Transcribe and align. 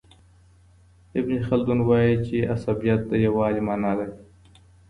ابن 1.17 1.39
خلدون 1.47 1.79
وايي 1.89 2.15
چي 2.25 2.37
عصبیت 2.53 3.01
د 3.07 3.11
یووالي 3.25 3.61
معنی 3.67 3.93
لري. 3.99 4.17